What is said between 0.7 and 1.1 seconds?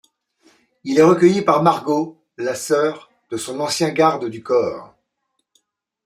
Il est